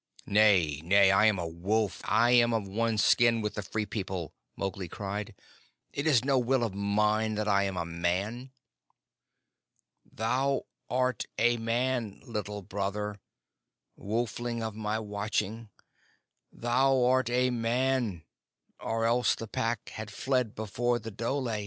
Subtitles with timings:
[0.25, 2.01] "Nay, nay, I am a wolf.
[2.05, 5.35] I am of one skin with the Free People," Mowgli cried.
[5.93, 8.51] "It is no will of mine that I am a man."
[10.03, 13.19] "Thou art a man, Little Brother,
[13.95, 15.69] wolfling of my watching.
[16.51, 18.23] Thou art a man,
[18.79, 21.47] or else the Pack had fled before the dhole.